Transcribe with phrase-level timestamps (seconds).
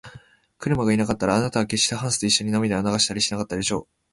[0.57, 3.87] クラムがいなかったら、あなたはけっしてハンスといっしょに涙を流したりしなかったでしょう。